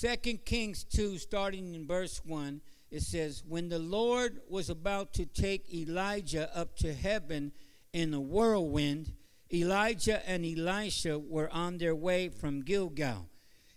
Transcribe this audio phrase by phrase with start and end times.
[0.00, 2.60] Second Kings 2, starting in verse 1,
[2.92, 7.50] it says, When the Lord was about to take Elijah up to heaven
[7.92, 9.12] in a whirlwind,
[9.52, 13.28] Elijah and Elisha were on their way from Gilgal.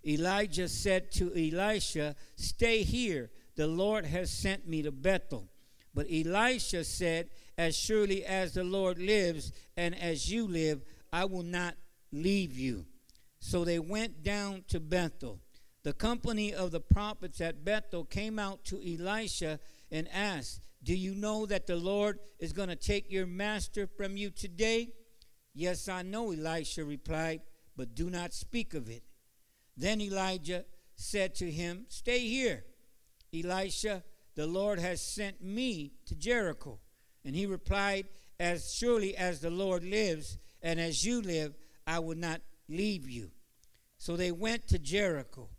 [0.06, 5.50] Elijah said to Elisha, Stay here, the Lord has sent me to Bethel.
[5.92, 11.42] But Elisha said, As surely as the Lord lives and as you live, I will
[11.42, 11.78] not
[12.12, 12.86] leave you.
[13.40, 15.40] So they went down to Bethel.
[15.84, 19.60] The company of the prophets at Bethel came out to Elisha
[19.92, 24.16] and asked, Do you know that the Lord is going to take your master from
[24.16, 24.94] you today?
[25.54, 27.42] Yes, I know, Elisha replied,
[27.76, 29.04] but do not speak of it.
[29.76, 30.66] Then Elijah
[30.96, 32.64] said to him, Stay here.
[33.34, 34.04] Elisha,
[34.36, 36.80] the Lord has sent me to Jericho.
[37.26, 38.08] And he replied,
[38.40, 41.56] As surely as the Lord lives, and as you live,
[41.88, 43.32] I will not leave you.
[43.98, 45.50] So they went to Jericho.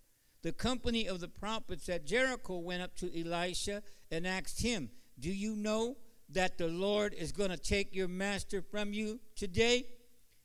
[0.42, 5.30] The company of the prophets at Jericho went up to Elisha and asked him, Do
[5.33, 5.97] you know
[6.30, 9.84] that the Lord is going to take your master from you today?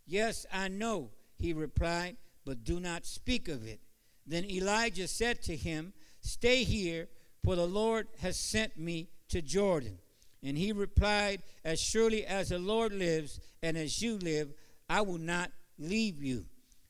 [0.05, 3.80] Yes, I know, he replied, but do not speak of it.
[4.25, 7.07] Then Elijah said to him, Stay here,
[7.44, 9.97] for the Lord has sent me to Jordan.
[10.44, 14.53] And he replied, As surely as the Lord lives and as you live,
[14.89, 16.45] I will not leave you.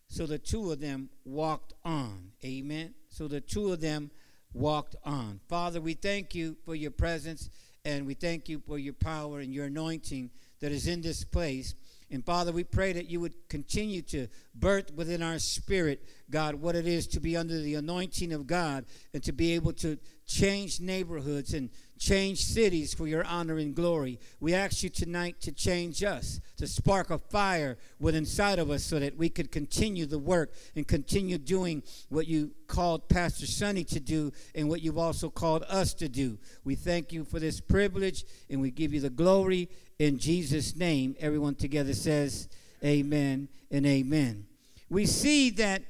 [0.07, 2.31] So the two of them walked on.
[2.43, 2.93] Amen.
[3.09, 4.11] So the two of them
[4.53, 5.39] walked on.
[5.47, 7.49] Father, we thank you for your presence
[7.85, 11.75] and we thank you for your power and your anointing that is in this place.
[12.09, 16.75] And Father, we pray that you would continue to birth within our spirit, God, what
[16.75, 20.79] it is to be under the anointing of God and to be able to change
[20.79, 24.19] neighborhoods and change cities for your honor and glory.
[24.39, 28.83] We ask you tonight to change us, to spark a fire within inside of us
[28.83, 33.85] so that we could continue the work and continue doing what you called Pastor Sonny
[33.85, 36.37] to do and what you've also called us to do.
[36.65, 41.15] We thank you for this privilege and we give you the glory in Jesus' name.
[41.19, 42.49] Everyone together says,
[42.83, 44.45] Amen and Amen.
[44.89, 45.83] We see that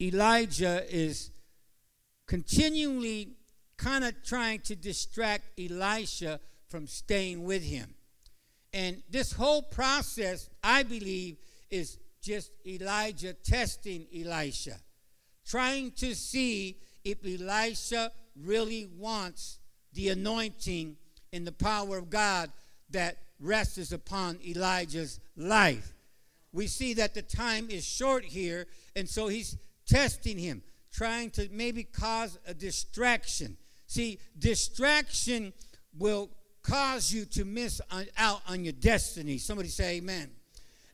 [0.00, 1.30] Elijah is
[2.26, 3.34] continually
[3.80, 7.94] kind of trying to distract Elisha from staying with him.
[8.72, 11.38] And this whole process, I believe,
[11.70, 14.76] is just Elijah testing Elisha,
[15.46, 19.58] trying to see if Elisha really wants
[19.94, 20.96] the anointing
[21.32, 22.52] and the power of God
[22.90, 25.94] that rests upon Elijah's life.
[26.52, 31.48] We see that the time is short here, and so he's testing him, trying to
[31.50, 33.56] maybe cause a distraction.
[33.90, 35.52] See, distraction
[35.98, 36.30] will
[36.62, 37.80] cause you to miss
[38.16, 39.36] out on your destiny.
[39.36, 40.30] Somebody say amen.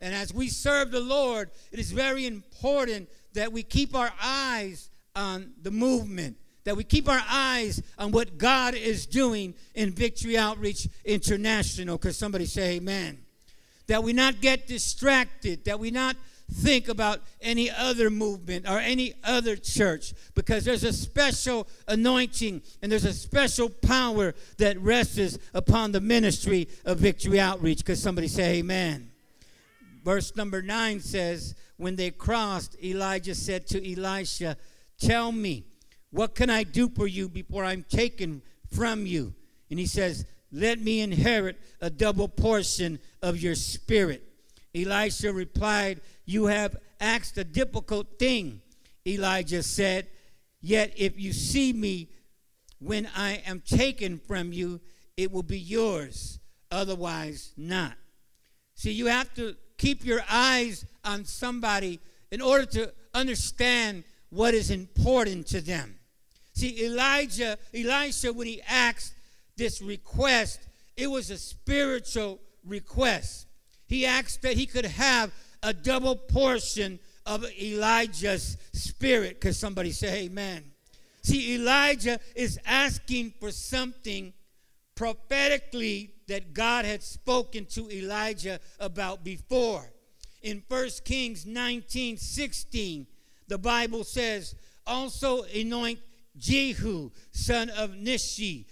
[0.01, 4.89] And as we serve the Lord, it is very important that we keep our eyes
[5.15, 10.39] on the movement, that we keep our eyes on what God is doing in Victory
[10.39, 11.99] Outreach International.
[11.99, 13.19] Because somebody say amen.
[13.89, 16.17] That we not get distracted, that we not
[16.51, 22.91] think about any other movement or any other church because there's a special anointing and
[22.91, 27.79] there's a special power that rests upon the ministry of Victory Outreach.
[27.79, 29.11] Because somebody say, Amen.
[30.05, 34.57] Verse number nine says, When they crossed, Elijah said to Elisha,
[34.99, 35.65] Tell me,
[36.11, 38.43] what can I do for you before I'm taken
[38.73, 39.35] from you?
[39.69, 44.23] And he says, Let me inherit a double portion of your spirit.
[44.77, 48.61] Elisha replied, You have asked a difficult thing,
[49.07, 50.09] Elijah said.
[50.61, 52.09] Yet if you see me
[52.79, 54.81] when I am taken from you,
[55.17, 56.39] it will be yours,
[56.71, 57.95] otherwise not.
[58.75, 62.01] See, you have to keep your eyes on somebody
[62.31, 65.97] in order to understand what is important to them.
[66.55, 69.15] See, Elijah, Elisha, when he asked
[69.57, 70.61] this request,
[70.97, 73.46] it was a spiritual request.
[73.87, 75.33] He asked that he could have
[75.63, 79.41] a double portion of Elijah's spirit.
[79.41, 80.65] Because somebody say amen.
[81.23, 84.33] See, Elijah is asking for something
[84.95, 89.91] prophetically that God had spoken to Elijah about before.
[90.43, 93.07] In 1 Kings 19 16,
[93.49, 94.55] the Bible says,
[94.87, 95.99] Also anoint
[96.37, 98.67] Jehu, son of Nimshi,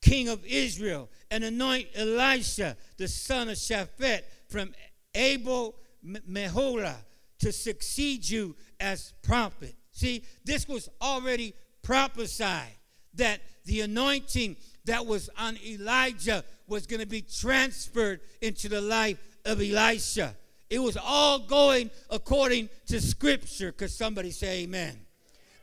[0.00, 4.22] king of Israel, and anoint Elisha, the son of Shaphat,
[4.52, 4.74] from
[5.14, 6.96] Abel Meholah
[7.40, 9.74] to succeed you as prophet.
[9.90, 12.76] See, this was already prophesied
[13.14, 19.18] that the anointing that was on Elijah was going to be transferred into the life
[19.44, 20.36] of Elisha.
[20.70, 23.72] It was all going according to scripture.
[23.72, 24.98] Because somebody say amen.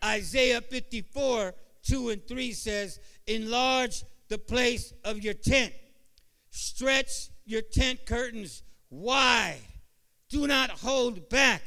[0.04, 1.54] Isaiah 54,
[1.84, 5.74] 2 and 3 says, Enlarge the place of your tent,
[6.52, 9.60] stretch your tent curtains wide,
[10.30, 11.62] do not hold back,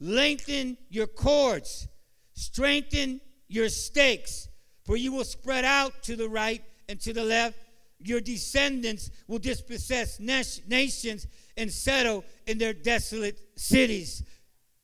[0.00, 1.86] lengthen your cords,
[2.34, 4.48] strengthen your stakes,
[4.84, 7.58] for you will spread out to the right and to the left.
[8.00, 11.26] Your descendants will dispossess nations
[11.56, 14.22] and settle in their desolate cities.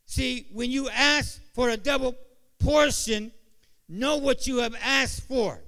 [0.06, 2.14] See, when you ask for a double
[2.58, 3.32] portion,
[3.88, 5.60] know what you have asked for.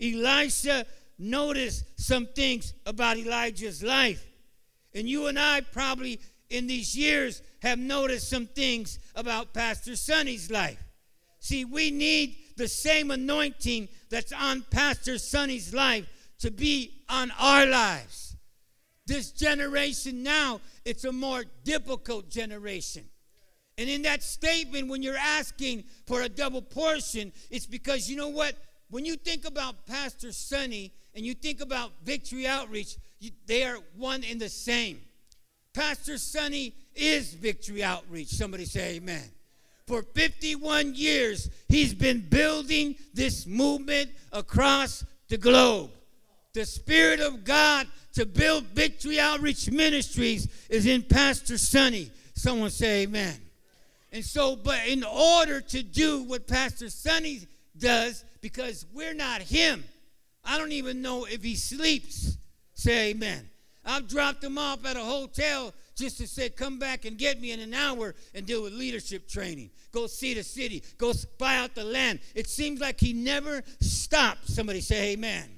[0.00, 0.86] Elisha
[1.18, 4.24] noticed some things about Elijah's life.
[4.96, 10.50] And you and I probably in these years have noticed some things about Pastor Sonny's
[10.50, 10.82] life.
[11.38, 16.08] See, we need the same anointing that's on Pastor Sonny's life
[16.38, 18.36] to be on our lives.
[19.06, 23.04] This generation now, it's a more difficult generation.
[23.78, 28.28] And in that statement, when you're asking for a double portion, it's because you know
[28.28, 28.56] what?
[28.88, 32.96] When you think about Pastor Sonny and you think about Victory Outreach,
[33.46, 35.00] they are one and the same.
[35.74, 38.28] Pastor Sonny is Victory Outreach.
[38.28, 39.24] Somebody say amen.
[39.86, 45.90] For 51 years, he's been building this movement across the globe.
[46.54, 52.10] The Spirit of God to build Victory Outreach Ministries is in Pastor Sonny.
[52.34, 53.34] Someone say amen.
[54.12, 57.46] And so, but in order to do what Pastor Sonny
[57.76, 59.84] does, because we're not him,
[60.42, 62.38] I don't even know if he sleeps.
[62.76, 63.48] Say amen.
[63.84, 67.52] I've dropped him off at a hotel just to say, come back and get me
[67.52, 69.70] in an hour and deal with leadership training.
[69.92, 70.82] Go see the city.
[70.98, 72.20] Go spy out the land.
[72.34, 74.54] It seems like he never stops.
[74.54, 75.48] Somebody say amen.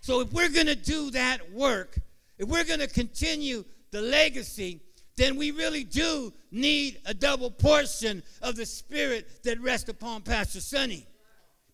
[0.00, 1.98] So if we're going to do that work,
[2.38, 4.80] if we're going to continue the legacy,
[5.16, 10.60] then we really do need a double portion of the spirit that rests upon Pastor
[10.60, 11.06] Sonny.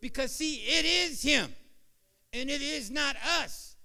[0.01, 1.55] Because, see, it is him
[2.33, 3.76] and it is not us.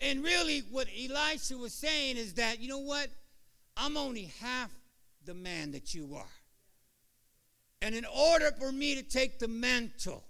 [0.00, 3.08] And really, what Elisha was saying is that, you know what?
[3.76, 4.70] I'm only half
[5.24, 6.24] the man that you are.
[7.82, 10.24] And in order for me to take the mantle,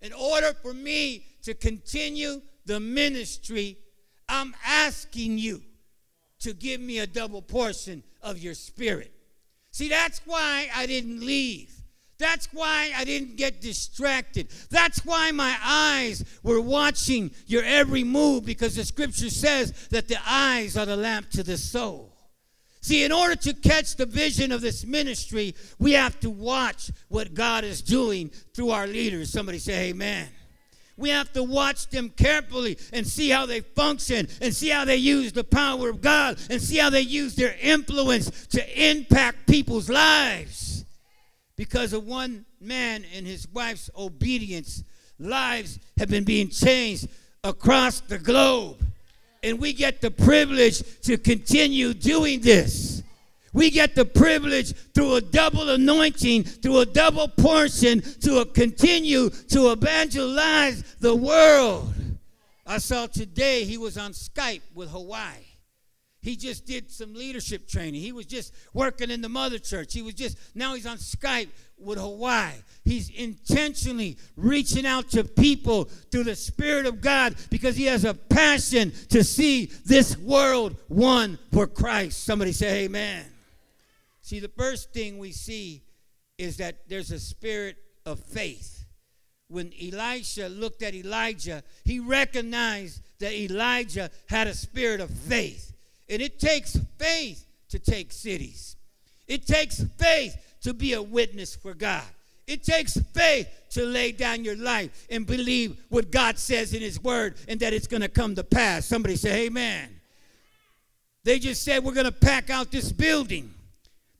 [0.00, 3.78] in order for me to continue the ministry,
[4.28, 5.62] I'm asking you
[6.40, 9.12] to give me a double portion of your spirit.
[9.70, 11.72] See, that's why I didn't leave.
[12.18, 14.48] That's why I didn't get distracted.
[14.70, 20.18] That's why my eyes were watching your every move because the scripture says that the
[20.26, 22.12] eyes are the lamp to the soul.
[22.80, 27.32] See, in order to catch the vision of this ministry, we have to watch what
[27.32, 29.32] God is doing through our leaders.
[29.32, 30.28] Somebody say, Amen.
[30.96, 34.96] We have to watch them carefully and see how they function and see how they
[34.96, 39.90] use the power of God and see how they use their influence to impact people's
[39.90, 40.73] lives.
[41.56, 44.82] Because of one man and his wife's obedience,
[45.18, 47.08] lives have been being changed
[47.44, 48.84] across the globe.
[49.42, 53.02] And we get the privilege to continue doing this.
[53.52, 59.70] We get the privilege through a double anointing, through a double portion, to continue to
[59.70, 61.94] evangelize the world.
[62.66, 65.53] I saw today he was on Skype with Hawaii.
[66.24, 68.00] He just did some leadership training.
[68.00, 69.92] He was just working in the mother church.
[69.92, 72.54] He was just, now he's on Skype with Hawaii.
[72.82, 78.14] He's intentionally reaching out to people through the Spirit of God because he has a
[78.14, 82.24] passion to see this world won for Christ.
[82.24, 83.26] Somebody say, Amen.
[84.22, 85.82] See, the first thing we see
[86.38, 87.76] is that there's a spirit
[88.06, 88.86] of faith.
[89.48, 95.73] When Elisha looked at Elijah, he recognized that Elijah had a spirit of faith.
[96.08, 98.76] And it takes faith to take cities,
[99.26, 102.04] it takes faith to be a witness for God.
[102.46, 107.02] It takes faith to lay down your life and believe what God says in His
[107.02, 108.84] Word and that it's going to come to pass.
[108.84, 109.88] Somebody say, Amen.
[111.24, 113.52] They just said, We're going to pack out this building.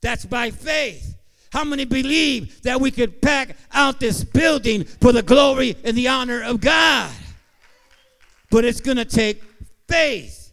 [0.01, 1.15] That's by faith.
[1.51, 6.07] How many believe that we could pack out this building for the glory and the
[6.07, 7.11] honor of God?
[8.49, 9.41] But it's going to take
[9.87, 10.44] faith.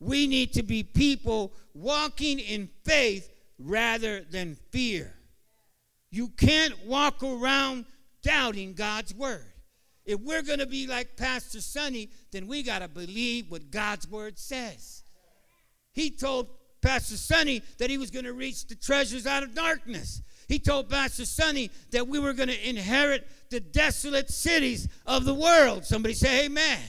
[0.00, 5.14] We need to be people walking in faith rather than fear.
[6.10, 7.84] You can't walk around
[8.22, 9.44] doubting God's word.
[10.04, 14.08] If we're going to be like Pastor Sonny, then we got to believe what God's
[14.08, 15.04] word says.
[15.92, 16.48] He told
[16.80, 20.22] Pastor Sonny that he was going to reach the treasures out of darkness.
[20.48, 25.34] He told Pastor Sonny that we were going to inherit the desolate cities of the
[25.34, 25.84] world.
[25.84, 26.80] Somebody say amen.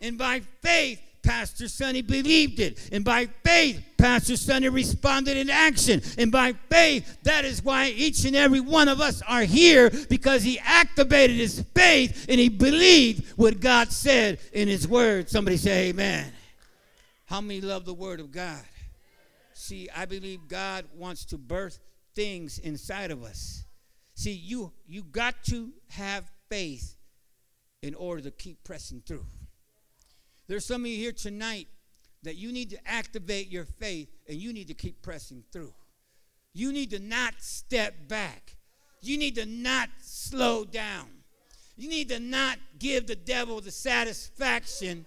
[0.00, 2.88] And by faith, Pastor Sonny believed it.
[2.92, 6.00] And by faith, Pastor Sonny responded in action.
[6.16, 10.44] And by faith, that is why each and every one of us are here because
[10.44, 15.28] he activated his faith and he believed what God said in his word.
[15.28, 16.32] Somebody say, Amen.
[17.24, 18.62] How many love the word of God?
[19.52, 21.80] See, I believe God wants to birth
[22.14, 23.64] things inside of us.
[24.14, 26.96] See, you you got to have faith
[27.82, 29.26] in order to keep pressing through.
[30.48, 31.68] There's some of you here tonight
[32.22, 35.74] that you need to activate your faith and you need to keep pressing through.
[36.54, 38.56] You need to not step back.
[39.00, 41.06] You need to not slow down.
[41.76, 45.04] You need to not give the devil the satisfaction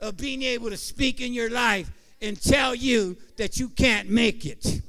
[0.00, 4.44] of being able to speak in your life and tell you that you can't make
[4.44, 4.80] it.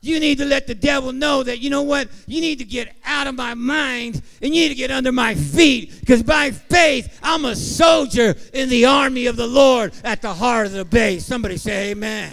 [0.00, 2.08] You need to let the devil know that, you know what?
[2.26, 5.34] You need to get out of my mind and you need to get under my
[5.34, 10.32] feet because by faith, I'm a soldier in the army of the Lord at the
[10.32, 11.18] heart of the bay.
[11.18, 12.32] Somebody say, Amen.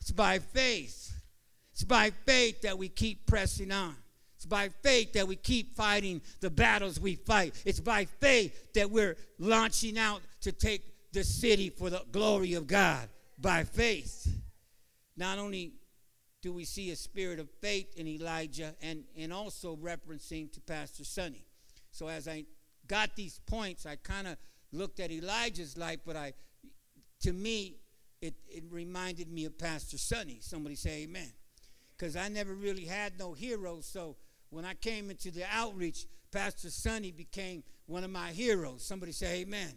[0.00, 1.12] It's by faith.
[1.72, 3.94] It's by faith that we keep pressing on.
[4.36, 7.54] It's by faith that we keep fighting the battles we fight.
[7.64, 10.82] It's by faith that we're launching out to take
[11.12, 13.08] the city for the glory of God.
[13.38, 14.26] By faith.
[15.16, 15.74] Not only
[16.42, 21.04] do we see a spirit of faith in Elijah and, and also referencing to Pastor
[21.04, 21.46] Sonny.
[21.92, 22.44] So as I
[22.88, 24.36] got these points, I kind of
[24.72, 26.34] looked at Elijah's life, but I
[27.20, 27.76] to me,
[28.20, 30.38] it, it reminded me of Pastor Sonny.
[30.40, 31.32] Somebody say amen.
[31.96, 33.86] Because I never really had no heroes.
[33.86, 34.16] So
[34.50, 38.84] when I came into the outreach, Pastor Sonny became one of my heroes.
[38.84, 39.72] Somebody say amen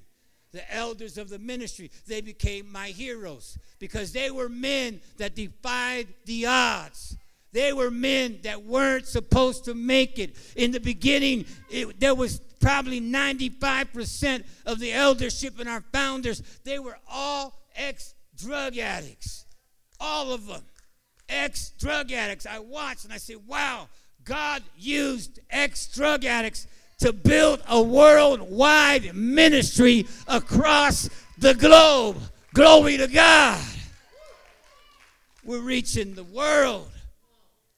[0.55, 6.07] the elders of the ministry, they became my heroes because they were men that defied
[6.25, 7.17] the odds.
[7.51, 10.35] They were men that weren't supposed to make it.
[10.55, 16.79] In the beginning, it, there was probably 95% of the eldership and our founders, they
[16.79, 19.45] were all ex drug addicts.
[19.99, 20.63] All of them.
[21.29, 22.45] Ex drug addicts.
[22.45, 23.87] I watched and I said, wow,
[24.23, 26.67] God used ex drug addicts
[26.99, 32.17] to build a worldwide ministry across the globe.
[32.53, 33.63] Glory to God.
[35.43, 36.89] We're reaching the world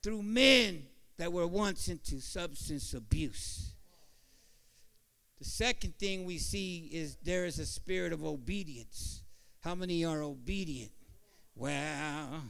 [0.03, 0.83] through men
[1.17, 3.73] that were once into substance abuse.
[5.39, 9.23] The second thing we see is there is a spirit of obedience.
[9.61, 10.91] How many are obedient?
[11.55, 12.43] Well,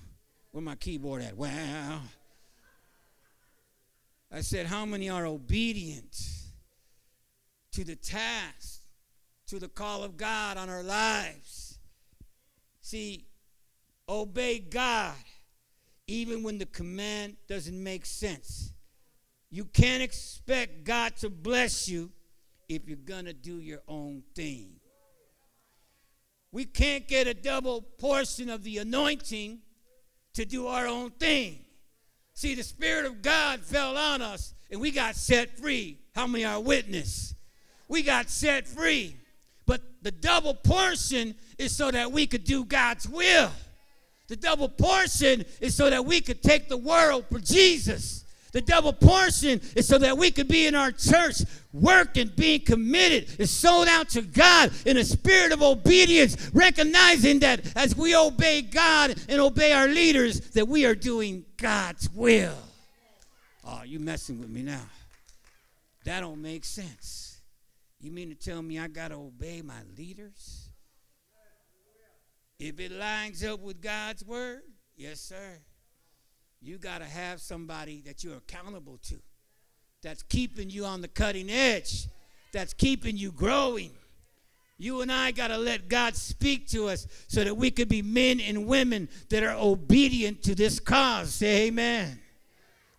[0.52, 1.36] where my keyboard at?
[1.36, 2.02] Well,
[4.32, 6.37] I said, how many are obedient?
[7.78, 8.82] To the task,
[9.46, 11.78] to the call of God on our lives.
[12.82, 13.28] See,
[14.10, 15.14] obey God
[16.08, 18.74] even when the command doesn't make sense.
[19.52, 22.10] You can't expect God to bless you
[22.68, 24.80] if you're going to do your own thing.
[26.52, 29.60] We can't get a double portion of the anointing
[30.34, 31.60] to do our own thing.
[32.34, 36.00] See, the Spirit of God fell on us and we got set free.
[36.16, 37.36] How many are witness?
[37.88, 39.16] We got set free.
[39.66, 43.52] But the double portion is so that we could do God's will.
[44.28, 48.26] The double portion is so that we could take the world for Jesus.
[48.54, 51.42] The double portion is so that we could be in our church
[51.74, 57.76] working, being committed, and sold out to God in a spirit of obedience, recognizing that
[57.76, 62.58] as we obey God and obey our leaders, that we are doing God's will.
[63.66, 64.86] Oh, you messing with me now.
[66.06, 67.27] That don't make sense.
[68.00, 70.70] You mean to tell me I got to obey my leaders?
[72.60, 74.62] If it lines up with God's word,
[74.96, 75.60] yes, sir.
[76.60, 79.20] You got to have somebody that you're accountable to,
[80.02, 82.08] that's keeping you on the cutting edge,
[82.52, 83.92] that's keeping you growing.
[84.80, 88.04] You and I got to let God speak to us so that we could be
[88.04, 91.34] men and women that are obedient to this cause.
[91.34, 92.20] Say amen.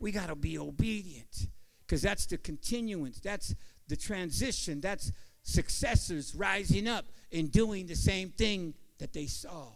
[0.00, 1.46] We got to be obedient
[1.86, 3.20] because that's the continuance.
[3.20, 3.54] That's
[3.88, 4.80] the transition.
[4.80, 9.68] That's successors rising up and doing the same thing that they saw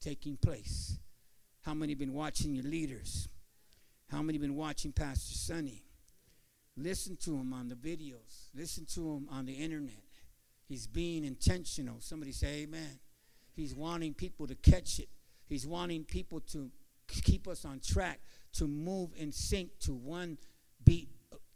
[0.00, 0.98] taking place.
[1.62, 3.28] How many been watching your leaders?
[4.10, 5.84] How many been watching Pastor Sonny?
[6.76, 8.46] Listen to him on the videos.
[8.54, 9.94] Listen to him on the internet.
[10.66, 11.96] He's being intentional.
[11.98, 13.00] Somebody say amen.
[13.54, 15.08] He's wanting people to catch it.
[15.48, 16.70] He's wanting people to
[17.08, 18.20] keep us on track,
[18.52, 20.38] to move in sync to one
[20.84, 21.08] beat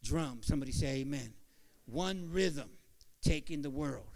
[0.03, 0.41] drum.
[0.43, 1.33] Somebody say amen
[1.87, 2.71] one rhythm
[3.23, 4.07] taking the world.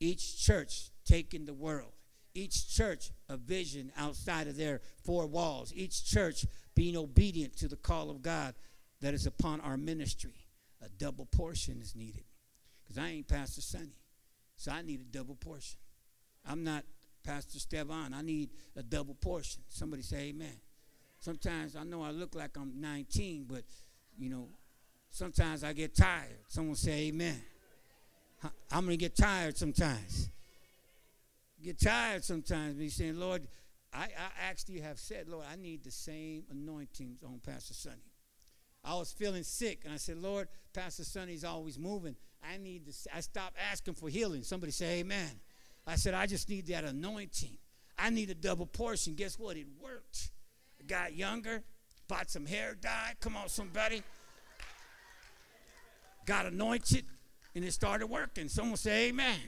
[0.00, 1.92] Each church taking the world.
[2.34, 5.72] Each church a vision outside of their four walls.
[5.74, 8.54] Each church being obedient to the call of God
[9.00, 10.46] that is upon our ministry.
[10.80, 12.24] A double portion is needed.
[12.82, 13.98] Because I ain't Pastor Sonny.
[14.56, 15.78] So I need a double portion.
[16.46, 16.84] I'm not
[17.22, 18.14] Pastor Stevan.
[18.14, 19.62] I need a double portion.
[19.68, 20.56] Somebody say amen.
[21.20, 23.62] Sometimes I know I look like I'm 19, but
[24.18, 24.48] you know,
[25.12, 26.38] sometimes I get tired.
[26.48, 27.40] Someone say amen.
[28.72, 30.28] I'm gonna get tired sometimes.
[31.62, 32.76] Get tired sometimes.
[32.76, 33.46] Me saying, Lord,
[33.94, 37.96] I, I actually have said, Lord, I need the same anointings on Pastor Sonny.
[38.84, 42.16] I was feeling sick, and I said, Lord, Pastor Sonny's always moving.
[42.42, 43.16] I need to.
[43.16, 44.42] I stopped asking for healing.
[44.42, 45.30] Somebody say, Amen.
[45.86, 47.56] I said, I just need that anointing.
[47.98, 49.14] I need a double portion.
[49.14, 49.56] Guess what?
[49.56, 50.30] It worked.
[50.80, 51.62] I got younger,
[52.08, 53.12] bought some hair dye.
[53.20, 54.02] Come on, somebody.
[56.26, 57.04] Got anointed,
[57.54, 58.48] and it started working.
[58.48, 59.38] Someone say, Amen.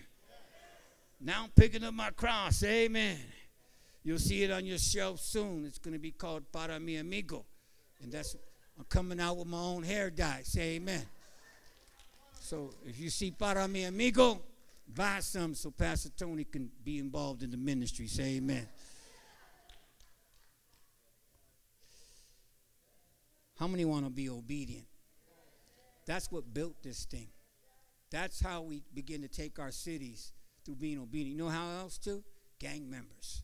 [1.25, 2.57] Now I'm picking up my cross.
[2.57, 3.17] Say amen.
[4.03, 5.65] You'll see it on your shelf soon.
[5.65, 7.47] It's going to be called Para Mi Amigo.
[8.03, 8.37] And that's,
[8.79, 10.43] I'm coming out with my own hair dye.
[10.45, 11.03] Say amen.
[12.41, 14.43] So if you see Para Mi Amigo,
[14.95, 18.07] buy some so Pastor Tony can be involved in the ministry.
[18.07, 18.69] Say amen.
[23.59, 24.85] How many want to be obedient?
[26.07, 27.29] That's what built this thing.
[28.11, 30.33] That's how we begin to take our cities
[30.65, 31.33] through being obedient.
[31.33, 32.23] You know how else too?
[32.59, 33.43] Gang members.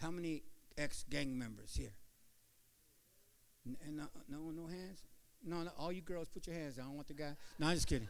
[0.00, 0.42] How many
[0.78, 1.92] ex gang members here?
[3.84, 5.02] And no, no, no hands.
[5.44, 6.86] No, no, all you girls, put your hands down.
[6.86, 7.36] I don't want the guy.
[7.58, 8.08] No, I'm just kidding.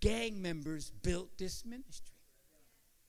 [0.00, 2.14] Gang members built this ministry.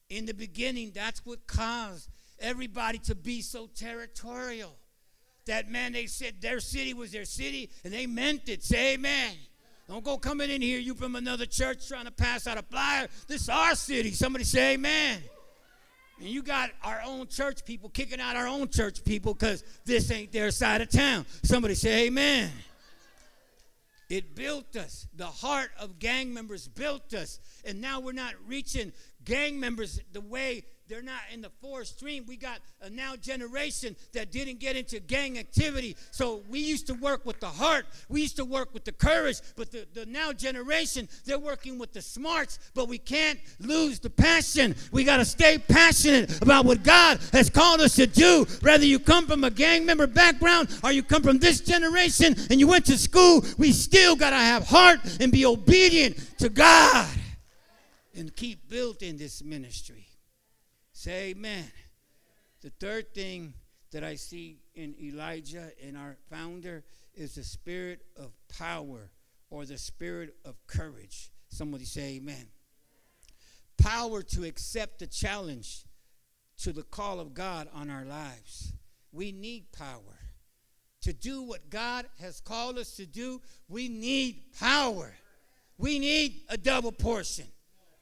[0.10, 4.76] In the beginning, that's what caused everybody to be so territorial.
[5.48, 8.64] That man, they said their city was their city, and they meant it.
[8.64, 9.34] Say amen.
[9.88, 13.08] Don't go coming in here, you from another church trying to pass out a flyer.
[13.28, 14.12] This is our city.
[14.12, 15.22] Somebody say amen.
[16.20, 20.10] And you got our own church people kicking out our own church people because this
[20.10, 21.26] ain't their side of town.
[21.44, 22.50] Somebody say amen.
[24.10, 25.08] It built us.
[25.16, 27.40] The heart of gang members built us.
[27.66, 32.26] And now we're not reaching gang members the way they're not in the fourth stream.
[32.28, 35.96] We got a now generation that didn't get into gang activity.
[36.12, 37.86] So we used to work with the heart.
[38.10, 39.38] We used to work with the courage.
[39.56, 42.60] But the, the now generation, they're working with the smarts.
[42.74, 44.76] But we can't lose the passion.
[44.92, 48.46] We got to stay passionate about what God has called us to do.
[48.62, 52.60] Whether you come from a gang member background or you come from this generation and
[52.60, 57.08] you went to school, we still got to have heart and be obedient to God
[58.16, 60.05] and keep building this ministry.
[61.06, 61.72] Say amen.
[62.64, 63.54] The third thing
[63.92, 69.12] that I see in Elijah and our founder is the spirit of power
[69.52, 71.30] or the spirit of courage.
[71.50, 72.48] Somebody say amen.
[73.78, 75.84] Power to accept the challenge
[76.64, 78.74] to the call of God on our lives.
[79.12, 80.18] We need power.
[81.02, 85.14] To do what God has called us to do, we need power.
[85.78, 87.46] We need a double portion.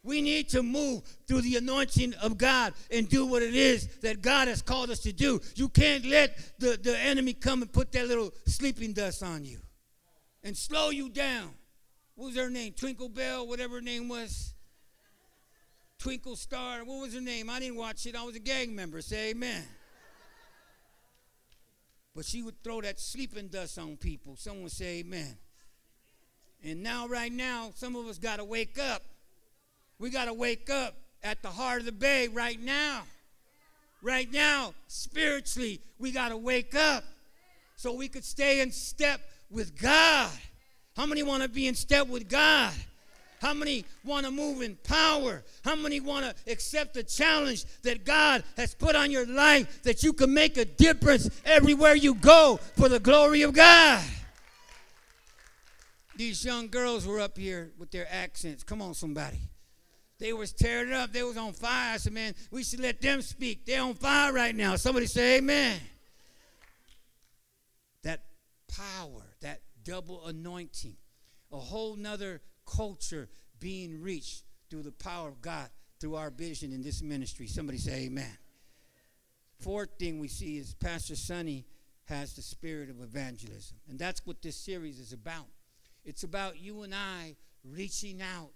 [0.03, 4.21] We need to move through the anointing of God and do what it is that
[4.21, 5.39] God has called us to do.
[5.55, 9.59] You can't let the, the enemy come and put that little sleeping dust on you
[10.43, 11.51] and slow you down.
[12.15, 12.73] What was her name?
[12.73, 14.53] Twinkle Bell, whatever her name was.
[15.99, 16.83] Twinkle Star.
[16.83, 17.49] What was her name?
[17.49, 18.13] I didn't watch it.
[18.13, 18.99] I was a gang member.
[18.99, 19.63] Say amen.
[22.13, 24.35] But she would throw that sleeping dust on people.
[24.35, 25.37] Someone say amen.
[26.61, 29.03] And now, right now, some of us got to wake up
[30.03, 33.03] we got to wake up at the heart of the bay right now.
[34.01, 37.05] Right now, spiritually, we got to wake up
[37.77, 40.29] so we could stay in step with God.
[40.97, 42.73] How many want to be in step with God?
[43.41, 45.41] How many want to move in power?
[45.63, 50.03] How many want to accept the challenge that God has put on your life that
[50.03, 54.03] you can make a difference everywhere you go for the glory of God?
[56.17, 58.65] These young girls were up here with their accents.
[58.65, 59.39] Come on, somebody.
[60.23, 61.11] They was tearing it up.
[61.11, 61.95] They was on fire.
[61.95, 63.65] I said, man, we should let them speak.
[63.65, 64.77] They're on fire right now.
[64.77, 65.77] Somebody say amen.
[68.03, 68.23] That
[68.69, 70.95] power, that double anointing,
[71.51, 73.27] a whole nother culture
[73.59, 77.45] being reached through the power of God, through our vision in this ministry.
[77.45, 78.37] Somebody say amen.
[79.59, 81.65] Fourth thing we see is Pastor Sonny
[82.05, 83.75] has the spirit of evangelism.
[83.89, 85.47] And that's what this series is about.
[86.05, 88.51] It's about you and I reaching out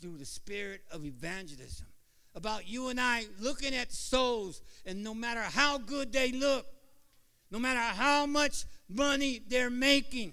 [0.00, 1.86] through the spirit of evangelism.
[2.34, 6.66] About you and I looking at souls, and no matter how good they look,
[7.50, 10.32] no matter how much money they're making,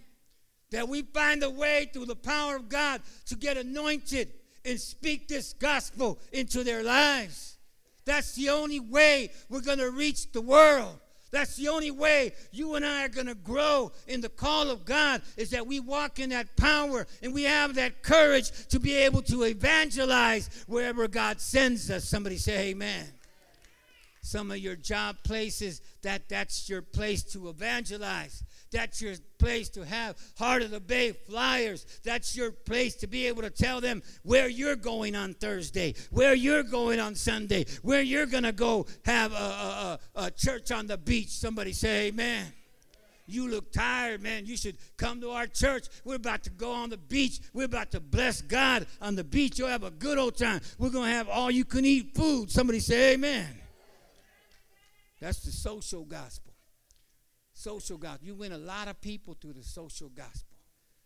[0.71, 4.32] that we find a way through the power of God to get anointed
[4.63, 7.58] and speak this gospel into their lives.
[8.06, 10.99] That's the only way we're going to reach the world.
[11.38, 14.86] That's the only way you and I are going to grow in the call of
[14.86, 18.95] God is that we walk in that power and we have that courage to be
[18.95, 22.06] able to evangelize wherever God sends us.
[22.06, 23.06] Somebody say amen.
[24.23, 28.43] Some of your job places, that, that's your place to evangelize.
[28.71, 31.86] That's your place to have Heart of the Bay flyers.
[32.03, 36.34] That's your place to be able to tell them where you're going on Thursday, where
[36.34, 40.88] you're going on Sunday, where you're going to go have a, a, a, church on
[40.88, 41.30] the beach.
[41.30, 42.45] Somebody say, Amen.
[43.30, 44.45] You look tired, man.
[44.45, 45.88] You should come to our church.
[46.06, 47.41] We're about to go on the beach.
[47.53, 49.60] We're about to bless God on the beach.
[49.60, 50.62] You'll have a good old time.
[50.77, 52.49] We're going to have all you can eat food.
[52.49, 53.47] Somebody say, Amen.
[55.19, 56.46] That's the social gospel
[57.67, 58.25] social gospel.
[58.25, 60.56] You win a lot of people through the social gospel.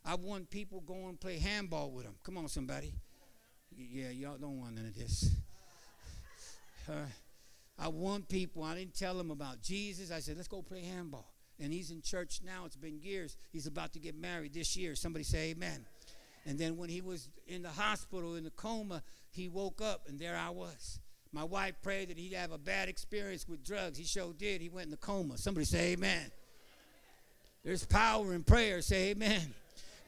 [0.06, 2.16] I want people go and play handball with them.
[2.24, 2.94] Come on, somebody.
[3.76, 5.30] Yeah, y'all don't want none of this.
[6.90, 7.06] Uh,
[7.78, 8.64] I want people.
[8.64, 10.12] I didn't tell them about Jesus.
[10.12, 11.32] I said, let's go play handball.
[11.60, 12.66] And he's in church now.
[12.66, 13.38] It's been years.
[13.52, 14.96] He's about to get married this year.
[14.96, 15.86] Somebody say amen.
[16.48, 20.20] And then when he was in the hospital in the coma, he woke up and
[20.20, 21.00] there I was.
[21.32, 24.00] My wife prayed that he'd have a bad experience with drugs.
[24.00, 24.60] He sure did.
[24.60, 25.38] He went in the coma.
[25.38, 26.32] Somebody say amen.
[27.64, 28.82] There's power in prayer.
[28.82, 29.54] Say amen.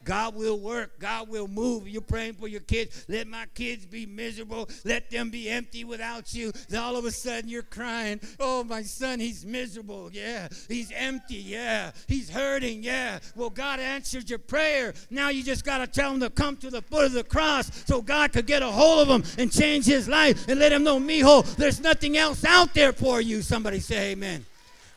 [0.06, 1.00] God will work.
[1.00, 1.88] God will move.
[1.88, 3.06] You're praying for your kids.
[3.08, 4.70] Let my kids be miserable.
[4.84, 6.52] Let them be empty without you.
[6.70, 8.20] Then all of a sudden you're crying.
[8.40, 10.10] Oh, my son, he's miserable.
[10.12, 10.50] Yeah.
[10.68, 11.36] He's empty.
[11.36, 11.92] Yeah.
[12.08, 12.84] He's hurting.
[12.84, 13.20] Yeah.
[13.36, 14.94] Well, God answered your prayer.
[15.10, 17.72] Now you just got to tell him to come to the foot of the cross
[17.86, 20.84] so God could get a hold of him and change his life and let him
[20.84, 23.42] know, mijo, there's nothing else out there for you.
[23.42, 24.46] Somebody say amen.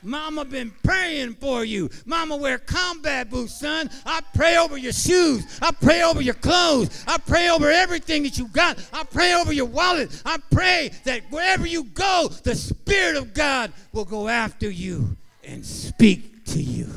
[0.06, 1.90] Mama been praying for you.
[2.04, 3.90] Mama wear combat boots, son.
[4.06, 5.58] I pray over your shoes.
[5.60, 7.04] I pray over your clothes.
[7.08, 8.78] I pray over everything that you got.
[8.92, 10.22] I pray over your wallet.
[10.24, 15.66] I pray that wherever you go, the Spirit of God will go after you and
[15.66, 16.88] speak to you.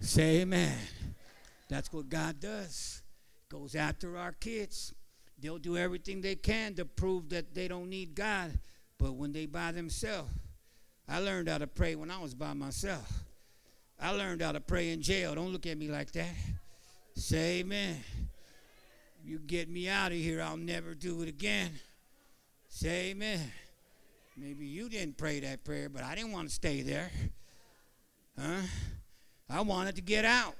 [0.00, 0.78] Say amen.
[1.68, 3.02] That's what God does.
[3.48, 4.94] Goes after our kids.
[5.40, 8.56] They'll do everything they can to prove that they don't need God.
[8.98, 10.30] But when they by themselves,
[11.10, 13.24] I learned how to pray when I was by myself.
[13.98, 15.34] I learned how to pray in jail.
[15.34, 16.32] Don't look at me like that.
[17.16, 17.96] Say amen.
[19.24, 21.72] You get me out of here, I'll never do it again.
[22.68, 23.40] Say amen.
[24.36, 27.10] Maybe you didn't pray that prayer, but I didn't want to stay there.
[28.38, 28.62] Huh?
[29.50, 30.54] I wanted to get out.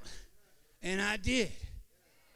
[0.82, 1.52] And I did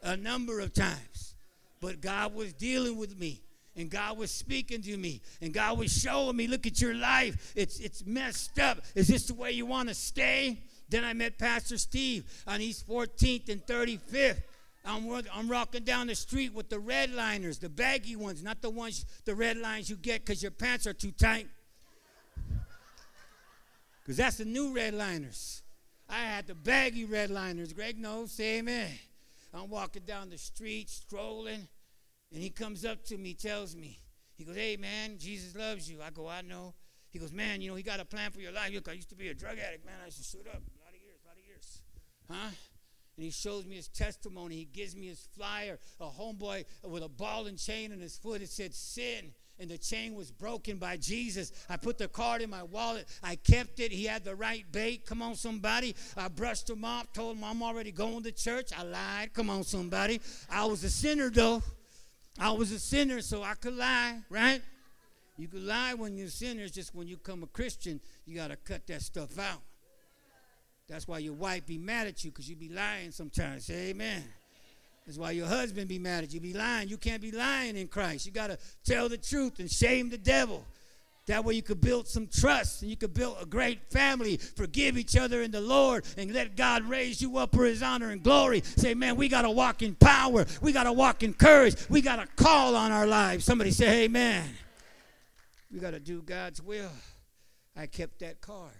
[0.03, 1.35] a number of times.
[1.81, 3.43] But God was dealing with me
[3.77, 7.53] and God was speaking to me, and God was showing me, look at your life.
[7.57, 8.79] It's it's messed up.
[8.95, 10.59] Is this the way you want to stay?
[10.89, 14.43] Then I met Pastor Steve on East 14th and 35th.
[14.85, 18.69] I'm, I'm rocking down the street with the red liners, the baggy ones, not the
[18.69, 21.49] ones, the red lines you get because your pants are too tight.
[24.03, 25.63] Because that's the new red liners.
[26.09, 27.73] I had the baggy red liners.
[27.73, 28.91] Greg knows, say amen.
[29.55, 31.67] I'm walking down the street, strolling.
[32.35, 34.03] And he comes up to me, tells me,
[34.35, 36.03] he goes, Hey, man, Jesus loves you.
[36.03, 36.75] I go, I know.
[37.11, 38.73] He goes, Man, you know, he got a plan for your life.
[38.75, 39.95] Look, I used to be a drug addict, man.
[40.03, 41.83] I used to shoot up a lot of years, a lot of years.
[42.29, 42.51] Huh?
[43.17, 44.57] And he shows me his testimony.
[44.57, 48.43] He gives me his flyer, a homeboy with a ball and chain in his foot.
[48.43, 51.53] It said, Sin and the chain was broken by Jesus.
[51.69, 53.07] I put the card in my wallet.
[53.23, 53.93] I kept it.
[53.93, 55.07] He had the right bait.
[55.07, 55.95] Come on, somebody.
[56.17, 58.71] I brushed him off, told him I'm already going to church.
[58.77, 59.33] I lied.
[59.35, 60.21] Come on, somebody.
[60.51, 61.63] I was a sinner, though.
[62.39, 64.61] I was a sinner, so I could lie, right?
[65.37, 66.63] You could lie when you're a sinner.
[66.63, 69.61] It's just when you become a Christian, you got to cut that stuff out.
[70.89, 73.67] That's why your wife be mad at you because you be lying sometimes.
[73.67, 74.23] Say amen.
[75.07, 76.41] That's why your husband be mad at you.
[76.41, 76.89] Be lying.
[76.89, 78.27] You can't be lying in Christ.
[78.27, 80.65] You got to tell the truth and shame the devil.
[81.27, 84.99] That way you could build some trust and you could build a great family, forgive
[84.99, 88.23] each other in the Lord, and let God raise you up for his honor and
[88.23, 88.63] glory.
[88.77, 90.45] Say, man, we got to walk in power.
[90.61, 91.77] We got to walk in courage.
[91.89, 93.45] We got to call on our lives.
[93.45, 94.45] Somebody say, Amen.
[95.73, 96.93] We got to do God's will.
[97.77, 98.71] I kept that card.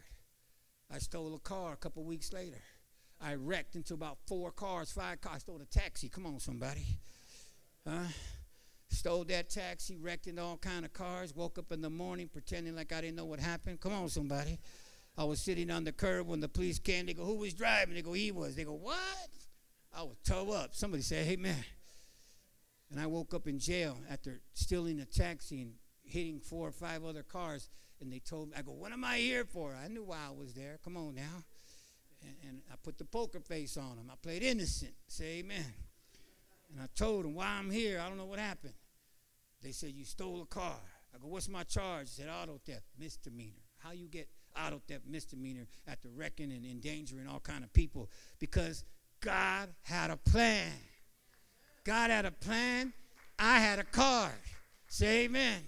[0.93, 2.61] I stole a car a couple weeks later.
[3.21, 5.37] I wrecked into about four cars, five cars.
[5.37, 6.09] I stole a taxi.
[6.09, 6.85] Come on, somebody.
[7.89, 8.05] Huh?
[8.95, 12.75] Stole that taxi, wrecked in all kind of cars, woke up in the morning pretending
[12.75, 13.81] like I didn't know what happened.
[13.81, 14.59] Come on, somebody.
[15.17, 17.07] I was sitting on the curb when the police came.
[17.07, 17.95] They go, who was driving?
[17.95, 18.57] They go, he was.
[18.57, 18.99] They go, what?
[19.97, 20.75] I was toe up.
[20.75, 21.65] Somebody said, hey, man.
[22.91, 27.05] And I woke up in jail after stealing a taxi and hitting four or five
[27.05, 27.69] other cars.
[28.01, 29.75] And they told me, I go, what am I here for?
[29.75, 30.79] I knew why I was there.
[30.85, 31.45] Come on now.
[32.23, 34.11] And, and I put the poker face on them.
[34.11, 34.95] I played innocent.
[35.07, 35.75] Say amen.
[36.73, 38.01] And I told them why I'm here.
[38.05, 38.75] I don't know what happened.
[39.65, 40.79] They said, You stole a car.
[41.15, 42.11] I go, What's my charge?
[42.15, 43.63] He said, Auto theft, misdemeanor.
[43.79, 48.85] How you get auto theft misdemeanor after wrecking and endangering all kind of people because
[49.21, 50.71] God had a plan.
[51.85, 52.93] God had a plan.
[53.39, 54.33] I had a card.
[54.89, 55.63] Say amen.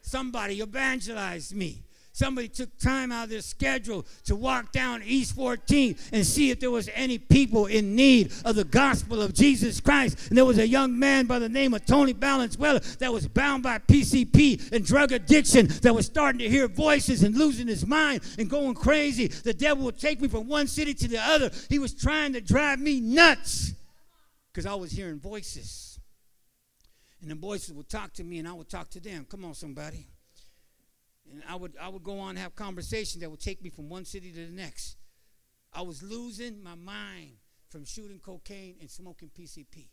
[0.00, 1.82] Somebody evangelized me.
[2.14, 6.60] Somebody took time out of their schedule to walk down East 14 and see if
[6.60, 10.28] there was any people in need of the gospel of Jesus Christ.
[10.28, 13.64] And there was a young man by the name of Tony Valenzuela that was bound
[13.64, 18.22] by PCP and drug addiction that was starting to hear voices and losing his mind
[18.38, 19.26] and going crazy.
[19.26, 21.50] The devil would take me from one city to the other.
[21.68, 23.72] He was trying to drive me nuts
[24.52, 25.98] because I was hearing voices.
[27.22, 29.26] And the voices would talk to me and I would talk to them.
[29.28, 30.06] Come on, somebody.
[31.30, 33.88] And I would, I would go on and have conversations that would take me from
[33.88, 34.96] one city to the next.
[35.72, 37.32] I was losing my mind
[37.68, 39.88] from shooting cocaine and smoking PCP.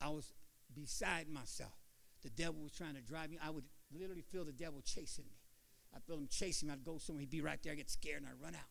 [0.00, 0.32] I was
[0.74, 1.72] beside myself.
[2.22, 3.38] The devil was trying to drive me.
[3.42, 5.38] I would literally feel the devil chasing me.
[5.94, 6.74] I feel him chasing me.
[6.74, 7.20] I'd go somewhere.
[7.20, 7.72] He'd be right there.
[7.72, 8.68] I get scared and I run out.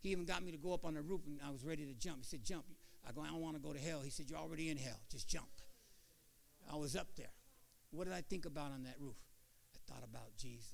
[0.00, 1.94] He even got me to go up on the roof and I was ready to
[1.94, 2.18] jump.
[2.18, 2.64] He said, Jump.
[3.06, 4.00] I go, I don't want to go to hell.
[4.02, 5.00] He said, You're already in hell.
[5.10, 5.48] Just jump.
[6.70, 7.32] I was up there.
[7.90, 9.16] What did I think about on that roof?
[9.74, 10.73] I thought about Jesus.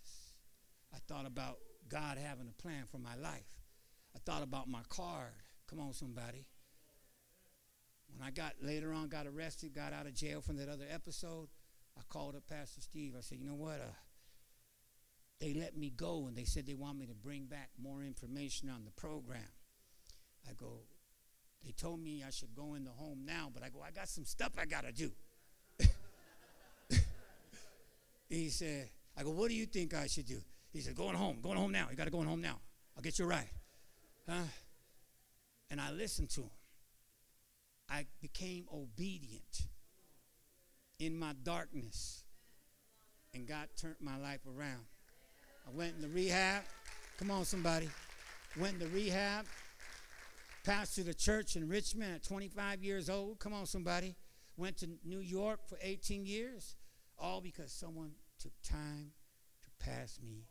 [0.94, 3.60] I thought about God having a plan for my life.
[4.14, 5.32] I thought about my card.
[5.68, 6.46] Come on, somebody.
[8.08, 11.48] When I got later on, got arrested, got out of jail from that other episode,
[11.96, 13.14] I called up Pastor Steve.
[13.16, 13.80] I said, you know what?
[13.80, 13.92] Uh,
[15.40, 18.68] they let me go and they said they want me to bring back more information
[18.68, 19.48] on the program.
[20.48, 20.80] I go,
[21.64, 24.08] they told me I should go in the home now, but I go, I got
[24.08, 25.12] some stuff I got to do.
[28.28, 30.40] he said, I go, what do you think I should do?
[30.72, 31.88] He said, Going home, going home now.
[31.90, 32.58] You got to go home now.
[32.96, 33.50] I'll get you a ride.
[34.28, 34.42] Huh?
[35.70, 36.50] And I listened to him.
[37.88, 39.62] I became obedient
[40.98, 42.24] in my darkness.
[43.34, 44.84] And God turned my life around.
[45.66, 46.62] I went into rehab.
[47.18, 47.88] Come on, somebody.
[48.58, 49.46] Went into rehab.
[50.66, 53.38] Pastored a church in Richmond at 25 years old.
[53.38, 54.14] Come on, somebody.
[54.56, 56.76] Went to New York for 18 years.
[57.18, 59.12] All because someone took time
[59.64, 60.44] to pass me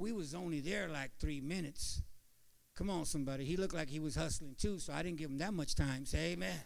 [0.00, 2.02] we was only there like three minutes.
[2.74, 3.44] Come on, somebody.
[3.44, 6.06] He looked like he was hustling too, so I didn't give him that much time.
[6.06, 6.58] Say amen.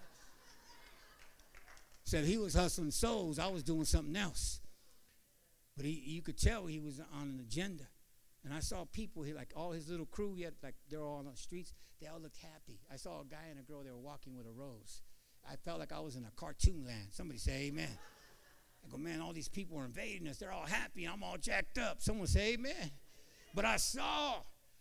[2.04, 3.38] Said he was hustling souls.
[3.38, 4.60] I was doing something else.
[5.76, 7.84] But he, you could tell he was on an agenda.
[8.44, 11.16] And I saw people, he, like all his little crew, he had, like they're all
[11.16, 11.72] on the streets.
[12.00, 12.78] They all looked happy.
[12.92, 15.02] I saw a guy and a girl, they were walking with a rose.
[15.50, 17.08] I felt like I was in a cartoon land.
[17.10, 17.98] Somebody say amen.
[18.84, 20.36] I go, man, all these people are invading us.
[20.36, 21.04] They're all happy.
[21.04, 22.02] I'm all jacked up.
[22.02, 22.90] Someone say amen.
[23.54, 24.36] But I saw,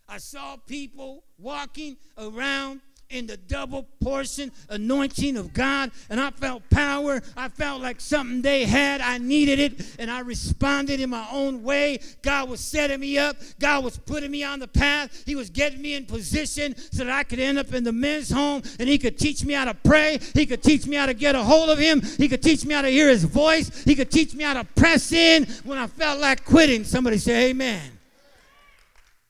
[0.08, 2.82] I saw people walking around
[3.14, 7.22] in the double portion anointing of God, and I felt power.
[7.38, 9.02] I felt like something they had.
[9.02, 12.00] I needed it, and I responded in my own way.
[12.22, 15.24] God was setting me up, God was putting me on the path.
[15.26, 18.32] He was getting me in position so that I could end up in the men's
[18.32, 20.20] home, and He could teach me how to pray.
[20.34, 22.02] He could teach me how to get a hold of Him.
[22.02, 23.84] He could teach me how to hear His voice.
[23.84, 26.84] He could teach me how to press in when I felt like quitting.
[26.84, 27.82] Somebody say, Amen.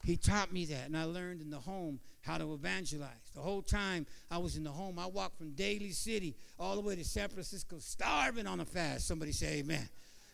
[0.04, 3.10] He taught me that, and I learned in the home how to evangelize.
[3.36, 6.82] The whole time I was in the home, I walked from Daly City all the
[6.82, 9.08] way to San Francisco, starving on a fast.
[9.08, 9.88] Somebody say amen.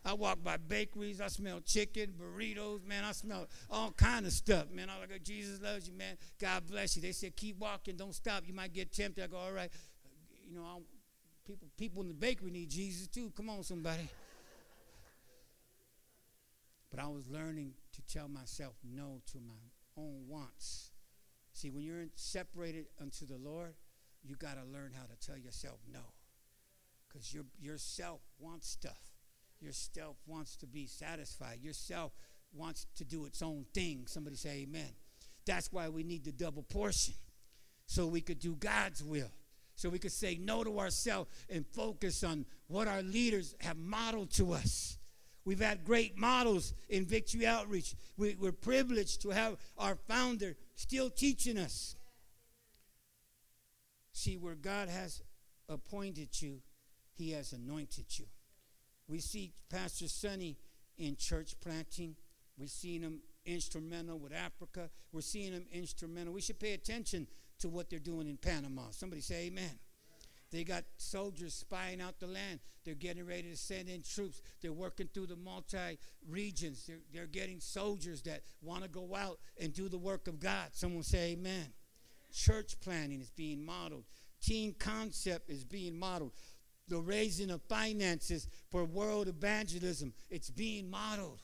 [0.06, 1.20] I walked by bakeries.
[1.20, 3.04] I smelled chicken, burritos, man.
[3.04, 4.90] I smelled all kind of stuff, man.
[4.90, 6.16] I like, oh, Jesus loves you, man.
[6.40, 7.02] God bless you.
[7.02, 8.44] They said, keep walking, don't stop.
[8.46, 9.24] You might get tempted.
[9.24, 9.72] I go, all right.
[10.48, 10.84] You know, I'll,
[11.46, 13.32] people, people in the bakery need Jesus too.
[13.36, 14.08] Come on, somebody.
[16.92, 20.89] But I was learning to tell myself no to my own wants.
[21.60, 23.74] See, when you're separated unto the Lord,
[24.24, 26.00] you got to learn how to tell yourself no.
[27.06, 29.12] Because your, yourself wants stuff.
[29.60, 31.60] Yourself wants to be satisfied.
[31.62, 32.14] Yourself
[32.54, 34.06] wants to do its own thing.
[34.08, 34.88] Somebody say amen.
[35.46, 37.16] That's why we need the double portion.
[37.88, 39.32] So we could do God's will.
[39.76, 44.32] So we could say no to ourselves and focus on what our leaders have modeled
[44.36, 44.98] to us.
[45.46, 47.96] We've had great models in Victory Outreach.
[48.18, 51.96] We, are privileged to have our founder still teaching us.
[54.12, 55.22] See, where God has
[55.68, 56.62] appointed you,
[57.14, 58.26] He has anointed you.
[59.08, 60.58] We see Pastor Sonny
[60.98, 62.16] in church planting.
[62.58, 64.90] We're seeing him instrumental with Africa.
[65.12, 66.34] We're seeing him instrumental.
[66.34, 67.28] We should pay attention
[67.60, 68.84] to what they're doing in Panama.
[68.92, 69.80] Somebody say amen.
[70.52, 72.60] They got soldiers spying out the land.
[72.84, 74.42] They're getting ready to send in troops.
[74.62, 76.86] They're working through the multi regions.
[76.88, 80.70] They're, they're getting soldiers that want to go out and do the work of God.
[80.72, 81.68] Someone say amen.
[82.34, 84.06] Church planting is being modeled.
[84.42, 86.32] team concept is being modeled.
[86.88, 91.42] The raising of finances for world evangelism, it's being modeled.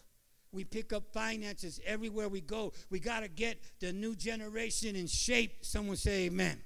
[0.51, 2.73] We pick up finances everywhere we go.
[2.89, 5.57] We got to get the new generation in shape.
[5.61, 6.61] Someone say amen.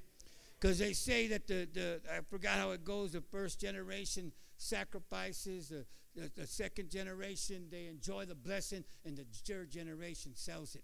[0.59, 5.69] Because they say that the, the, I forgot how it goes, the first generation sacrifices,
[5.69, 10.83] the, the, the second generation, they enjoy the blessing, and the third generation sells it.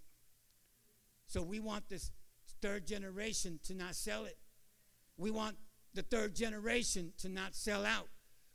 [1.28, 2.12] So we want this
[2.62, 4.38] third generation to not sell it.
[5.18, 5.58] We want
[5.94, 8.08] the third generation to not sell out.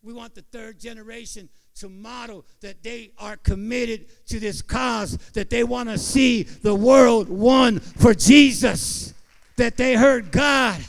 [0.03, 5.51] We want the third generation to model that they are committed to this cause, that
[5.51, 9.13] they want to see the world won for Jesus,
[9.57, 10.81] that they heard God,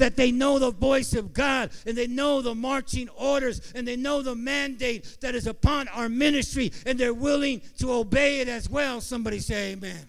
[0.00, 3.96] that they know the voice of God, and they know the marching orders, and they
[3.96, 8.68] know the mandate that is upon our ministry, and they're willing to obey it as
[8.68, 9.00] well.
[9.00, 10.08] Somebody say amen.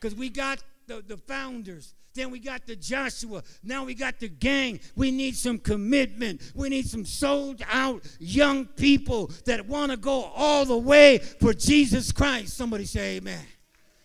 [0.00, 3.42] Because we got the, the founders then we got the Joshua.
[3.62, 4.80] Now we got the gang.
[4.96, 6.42] We need some commitment.
[6.54, 11.54] We need some sold out young people that want to go all the way for
[11.54, 12.56] Jesus Christ.
[12.56, 13.44] Somebody say amen.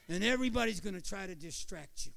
[0.10, 2.12] And everybody's going to try to distract you.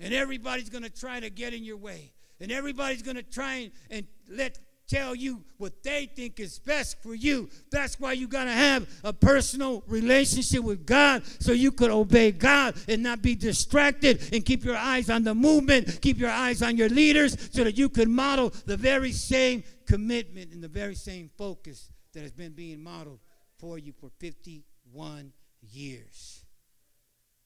[0.00, 2.12] And everybody's going to try to get in your way.
[2.42, 4.58] And everybody's going to try and, and let
[4.92, 7.48] tell you what they think is best for you.
[7.70, 12.32] That's why you got to have a personal relationship with God so you could obey
[12.32, 16.62] God and not be distracted and keep your eyes on the movement, keep your eyes
[16.62, 20.94] on your leaders so that you could model the very same commitment and the very
[20.94, 23.20] same focus that has been being modeled
[23.58, 26.44] for you for 51 years.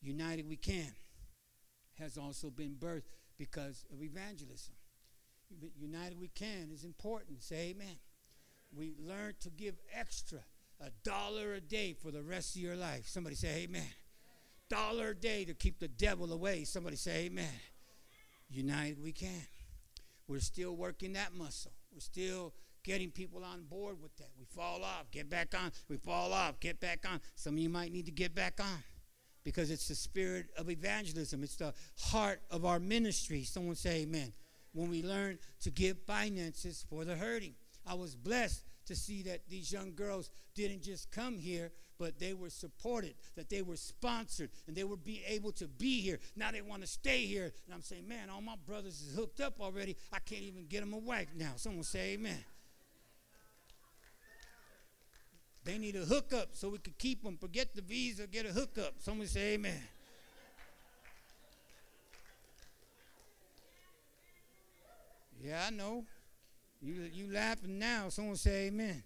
[0.00, 0.92] United We Can
[1.98, 3.02] has also been birthed
[3.38, 4.75] because of evangelism.
[5.78, 7.42] United We Can is important.
[7.42, 7.96] Say amen.
[8.74, 10.40] We learn to give extra,
[10.80, 13.06] a dollar a day for the rest of your life.
[13.06, 13.88] Somebody say amen.
[14.68, 16.64] Dollar a day to keep the devil away.
[16.64, 17.48] Somebody say amen.
[18.48, 19.46] United We Can.
[20.28, 21.72] We're still working that muscle.
[21.92, 22.52] We're still
[22.84, 24.30] getting people on board with that.
[24.38, 25.72] We fall off, get back on.
[25.88, 27.20] We fall off, get back on.
[27.34, 28.82] Some of you might need to get back on
[29.44, 31.42] because it's the spirit of evangelism.
[31.42, 33.44] It's the heart of our ministry.
[33.44, 34.32] Someone say amen
[34.76, 37.54] when we learn to give finances for the hurting.
[37.86, 42.34] I was blessed to see that these young girls didn't just come here, but they
[42.34, 46.18] were supported, that they were sponsored, and they were be able to be here.
[46.36, 47.52] Now they want to stay here.
[47.64, 49.96] And I'm saying, man, all my brothers is hooked up already.
[50.12, 51.52] I can't even get them a wife now.
[51.56, 52.44] Someone say amen.
[55.64, 57.38] They need a hookup so we could keep them.
[57.38, 58.94] Forget the visa, get a hookup.
[58.98, 59.80] Someone say amen.
[65.46, 66.04] Yeah, I know.
[66.82, 68.08] You, you laughing now.
[68.08, 69.00] Someone say amen.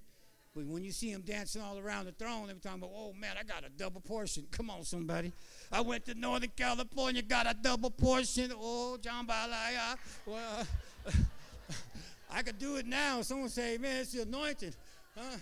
[0.54, 3.42] But when you see him dancing all around the throne, every time, oh man, I
[3.42, 4.46] got a double portion.
[4.50, 5.32] Come on, somebody.
[5.70, 8.52] I went to Northern California, got a double portion.
[8.56, 9.96] Oh, John Balaya.
[10.24, 10.66] Well,
[12.32, 13.20] I could do it now.
[13.20, 14.72] Someone say, man, it's the anointing.
[15.16, 15.36] Huh?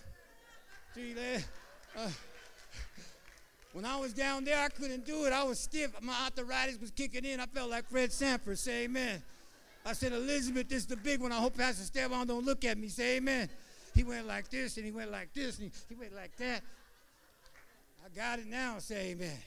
[1.96, 2.08] Uh,
[3.72, 5.32] when I was down there, I couldn't do it.
[5.32, 5.92] I was stiff.
[6.02, 7.38] My arthritis was kicking in.
[7.38, 8.58] I felt like Fred Sanford.
[8.58, 9.22] Say amen.
[9.88, 11.32] I said, Elizabeth, this is the big one.
[11.32, 12.88] I hope Pastor Esteban don't look at me.
[12.88, 13.48] Say amen.
[13.94, 16.62] He went like this and he went like this and he, he went like that.
[18.04, 18.80] I got it now.
[18.80, 19.38] Say amen.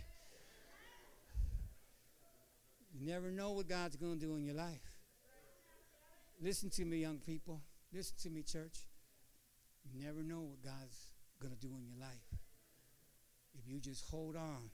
[2.91, 4.81] You never know what God's going to do in your life.
[6.41, 7.61] Listen to me, young people.
[7.93, 8.79] Listen to me, church.
[9.93, 12.39] You never know what God's going to do in your life.
[13.59, 14.71] If you just hold on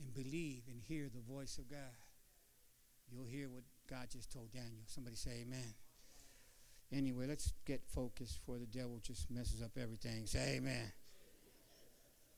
[0.00, 1.78] and believe and hear the voice of God,
[3.12, 4.84] you'll hear what God just told Daniel.
[4.86, 5.74] Somebody say amen.
[6.92, 10.26] Anyway, let's get focused for the devil just messes up everything.
[10.26, 10.92] Say amen.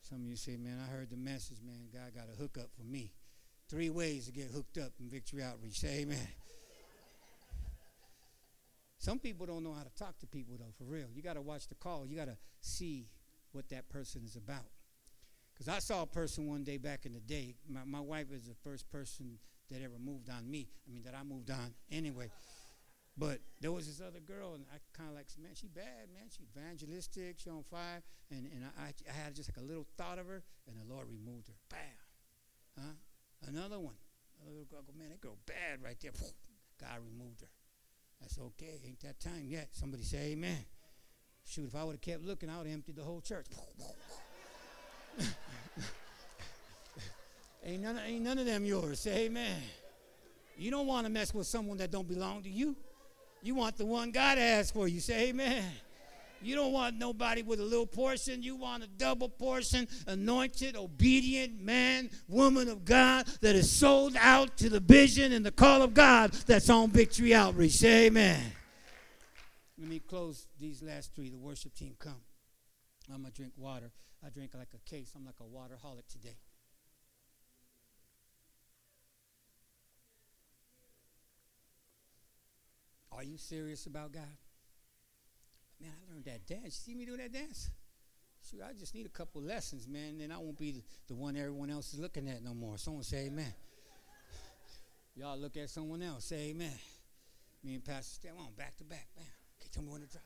[0.01, 1.89] Some of you say, man, I heard the message, man.
[1.93, 3.13] God got a hookup for me.
[3.69, 5.79] Three ways to get hooked up in Victory Outreach.
[5.81, 6.29] Say amen.
[8.99, 11.07] Some people don't know how to talk to people, though, for real.
[11.15, 12.07] You got to watch the call.
[12.07, 13.09] You got to see
[13.53, 14.71] what that person is about.
[15.53, 17.55] Because I saw a person one day back in the day.
[17.69, 19.39] My, my wife is the first person
[19.73, 20.69] that ever moved on me.
[20.87, 22.31] I mean, that I moved on anyway.
[23.17, 26.31] But there was this other girl, and I kind of like, man, she bad, man.
[26.31, 28.03] She evangelistic, she on fire.
[28.31, 31.09] And, and I, I had just like a little thought of her, and the Lord
[31.09, 31.55] removed her.
[31.69, 31.81] Bam.
[32.79, 33.49] Huh?
[33.49, 33.97] Another one.
[34.41, 36.13] Another girl, go, man, that girl bad right there.
[36.81, 37.49] God removed her.
[38.23, 39.69] I said, okay, ain't that time yet.
[39.73, 40.65] Somebody say amen.
[41.45, 43.47] Shoot, if I would have kept looking, I would have emptied the whole church.
[47.65, 49.01] Ain't none, ain't none of them yours.
[49.01, 49.61] Say amen.
[50.57, 52.77] You don't want to mess with someone that don't belong to you.
[53.43, 55.01] You want the one God has for you.
[55.01, 55.65] Say amen.
[56.41, 58.43] You don't want nobody with a little portion.
[58.43, 64.57] You want a double portion, anointed, obedient man, woman of God that is sold out
[64.57, 67.73] to the vision and the call of God that's on Victory Outreach.
[67.73, 68.41] Say amen.
[69.79, 71.31] Let me close these last three.
[71.31, 72.23] The worship team come.
[73.13, 73.91] I'm going to drink water.
[74.25, 75.13] I drink like a case.
[75.17, 76.37] I'm like a water waterholic today.
[83.17, 84.23] Are you serious about God?
[85.81, 86.65] Man, I learned that dance.
[86.87, 87.71] You see me do that dance?
[88.49, 90.19] Shoot, I just need a couple lessons, man.
[90.19, 92.79] Then I won't be the, one everyone else is looking at no more.
[92.79, 93.53] Someone say amen.
[95.15, 96.73] Y'all look at someone else, say amen.
[97.63, 99.07] Me and Pastor Stan, on back to back.
[99.17, 99.27] Man,
[99.61, 100.25] you tell me when to drop?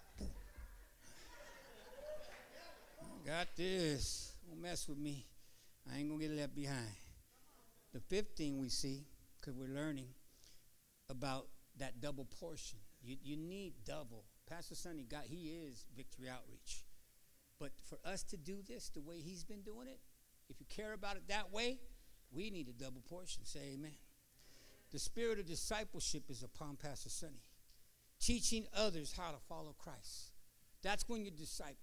[3.27, 4.33] Got this.
[4.49, 5.27] Don't mess with me.
[5.93, 6.95] I ain't gonna get left behind.
[7.93, 9.05] The fifth thing we see,
[9.41, 10.07] because we're learning
[11.11, 11.47] about
[11.79, 12.79] that double portion.
[13.03, 14.25] You, you need double.
[14.49, 16.85] Pastor Sonny got he is victory outreach.
[17.59, 19.99] But for us to do this the way he's been doing it,
[20.49, 21.79] if you care about it that way,
[22.31, 23.45] we need a double portion.
[23.45, 23.97] Say amen.
[24.93, 27.43] The spirit of discipleship is upon Pastor Sonny.
[28.21, 30.33] Teaching others how to follow Christ.
[30.83, 31.77] That's when you're discipling.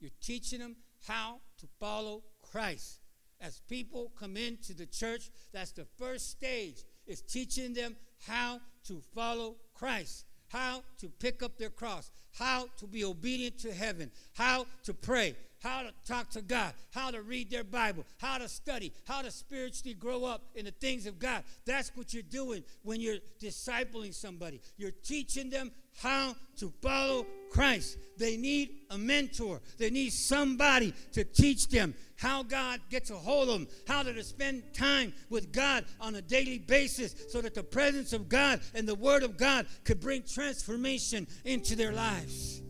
[0.00, 3.00] You're teaching them how to follow Christ.
[3.40, 7.96] As people come into the church, that's the first stage, is teaching them
[8.26, 10.24] how to follow Christ
[10.54, 15.34] how to pick up their cross, how to be obedient to heaven, how to pray,
[15.60, 19.32] how to talk to God, how to read their Bible, how to study, how to
[19.32, 21.42] spiritually grow up in the things of God.
[21.66, 24.60] That's what you're doing when you're discipling somebody.
[24.76, 27.98] You're teaching them how to follow Christ.
[28.16, 33.48] They need a mentor, they need somebody to teach them how God gets a hold
[33.48, 37.62] of them, how to spend time with God on a daily basis so that the
[37.62, 42.62] presence of God and the Word of God could bring transformation into their lives.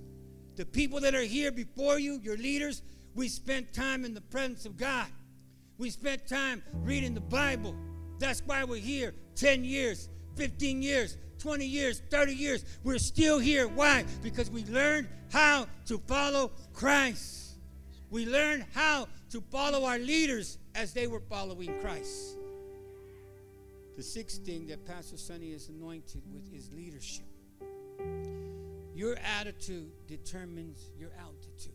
[0.56, 2.82] The people that are here before you, your leaders,
[3.14, 5.06] we spent time in the presence of God.
[5.78, 7.74] We spent time reading the Bible.
[8.18, 12.64] That's why we're here 10 years, 15 years, 20 years, 30 years.
[12.84, 13.68] We're still here.
[13.68, 14.06] Why?
[14.22, 17.58] Because we learned how to follow Christ.
[18.08, 22.38] We learned how to follow our leaders as they were following Christ.
[23.98, 27.26] The sixth thing that Pastor Sonny is anointed with is leadership.
[28.94, 31.74] Your attitude determines your altitude.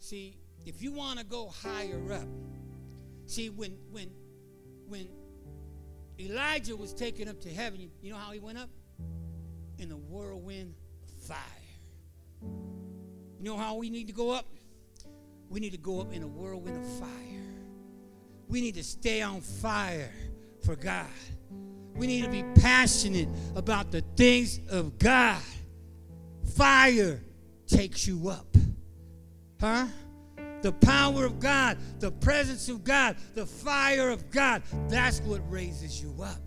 [0.00, 2.28] See, if you want to go higher up,
[3.26, 4.10] see when when
[4.88, 5.06] when
[6.18, 8.70] Elijah was taken up to heaven, you, know how he went up?
[9.78, 10.74] In a whirlwind
[11.06, 11.36] of fire.
[12.42, 14.46] You know how we need to go up?
[15.50, 17.10] We need to go up in a whirlwind of fire.
[18.48, 20.10] We need to stay on fire
[20.64, 21.06] for God.
[21.94, 25.40] We need to be passionate about the things of God.
[26.56, 27.20] Fire
[27.66, 28.56] takes you up.
[29.60, 29.86] Huh?
[30.62, 36.02] The power of God, the presence of God, the fire of God, that's what raises
[36.02, 36.40] you up.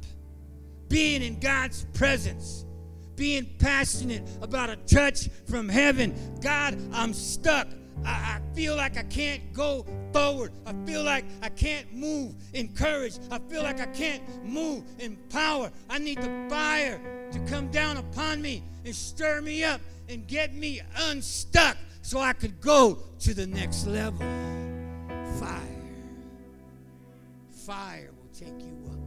[0.88, 2.66] Being in God's presence,
[3.16, 6.16] being passionate about a touch from heaven.
[6.42, 7.68] God, I'm stuck.
[8.06, 10.54] I, I, feel like I can't go forward.
[10.66, 13.20] I feel like I can't move in courage.
[13.30, 15.70] I feel like I can't move in power.
[15.90, 20.56] I need the fire to come down upon me and stir me up and get
[20.56, 21.76] me unstuck
[22.10, 24.26] so I could go to the next level.
[25.40, 25.60] Fire.
[27.68, 28.98] Fire will take you up.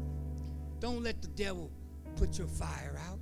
[0.78, 1.68] Don't let the devil
[2.14, 3.18] put your fire out.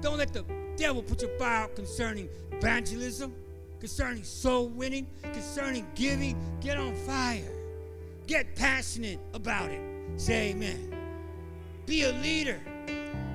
[0.00, 0.46] Don't let the
[0.78, 3.34] devil put your fire out concerning evangelism,
[3.78, 6.34] concerning soul winning, concerning giving.
[6.62, 7.52] Get on fire.
[8.26, 9.82] Get passionate about it.
[10.16, 10.96] Say amen.
[11.84, 12.58] Be a leader.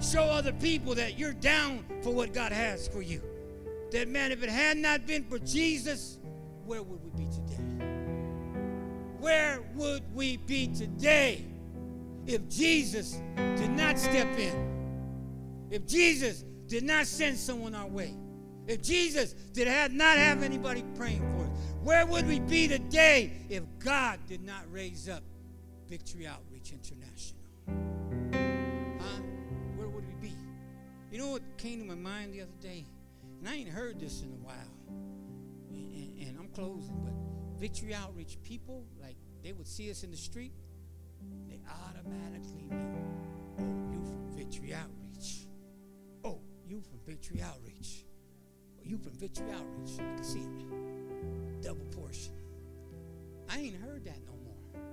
[0.01, 3.21] Show other people that you're down for what God has for you.
[3.91, 6.17] That man, if it had not been for Jesus,
[6.65, 7.63] where would we be today?
[9.19, 11.45] Where would we be today
[12.25, 13.21] if Jesus
[13.55, 15.67] did not step in?
[15.71, 18.13] If Jesus did not send someone our way?
[18.67, 21.49] If Jesus did not have anybody praying for us?
[21.81, 25.23] Where would we be today if God did not raise up
[25.87, 27.39] Victory Outreach International?
[28.99, 29.21] Huh?
[29.77, 30.33] Where would we be?
[31.09, 32.85] You know what came to my mind the other day?
[33.39, 34.55] And I ain't heard this in a while.
[35.69, 37.13] And, and, and I'm closing, but
[37.59, 40.53] Victory Outreach people, like, they would see us in the street,
[41.47, 42.97] they automatically knew,
[43.59, 45.47] oh, you from Victory Outreach.
[46.23, 48.05] Oh, you from Victory Outreach.
[48.79, 49.99] Oh, you from Victory Outreach.
[49.99, 51.61] I can see it.
[51.61, 52.33] Double portion.
[53.49, 54.83] I ain't heard that no more.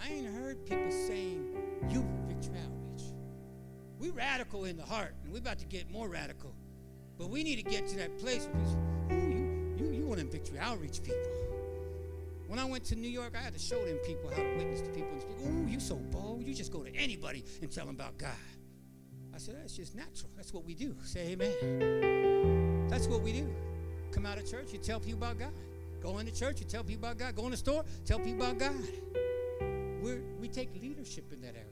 [0.00, 1.56] I ain't heard people saying,
[1.88, 3.06] you from Victory Outreach.
[3.98, 6.54] We radical in the heart, and we're about to get more radical
[7.18, 10.58] but we need to get to that place where you, you, you want to victory
[10.58, 11.18] outreach people.
[12.46, 14.80] When I went to New York, I had to show them people how to witness
[14.80, 15.36] to people and speak.
[15.46, 16.42] Ooh, you so bold.
[16.42, 18.30] You just go to anybody and tell them about God.
[19.34, 20.30] I said, that's just natural.
[20.34, 20.96] That's what we do.
[21.04, 22.88] Say amen.
[22.88, 23.54] That's what we do.
[24.12, 25.52] Come out of church, you tell people about God.
[26.00, 27.36] Go into church, you tell people about God.
[27.36, 28.76] Go in the store, tell people about God.
[30.00, 31.66] We're, we take leadership in that area.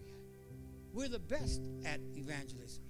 [0.93, 2.83] We're the best at evangelism.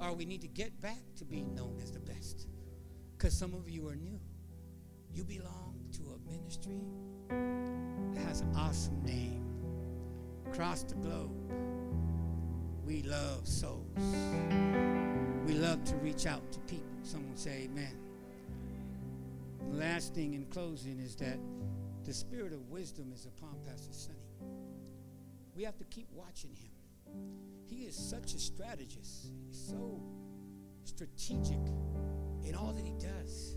[0.00, 2.46] Or we need to get back to being known as the best.
[3.16, 4.20] Because some of you are new.
[5.12, 6.80] You belong to a ministry
[7.28, 9.44] that has an awesome name.
[10.46, 11.32] Across the globe,
[12.84, 13.84] we love souls.
[15.46, 16.84] We love to reach out to people.
[17.02, 17.96] Someone say amen.
[19.70, 21.38] The last thing in closing is that
[22.04, 24.16] the spirit of wisdom is upon Pastor Sonny.
[25.54, 26.70] We have to keep watching him.
[27.68, 29.28] He is such a strategist.
[29.46, 30.00] He's so
[30.84, 31.58] strategic
[32.44, 33.56] in all that he does.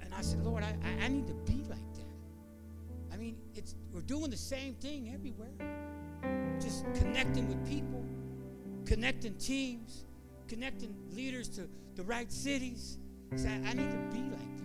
[0.00, 3.12] And I said, Lord, I, I need to be like that.
[3.12, 5.50] I mean, it's we're doing the same thing everywhere.
[6.60, 8.04] Just connecting with people,
[8.84, 10.04] connecting teams,
[10.48, 12.98] connecting leaders to the right cities.
[13.34, 14.62] Say, I, I need to be like that.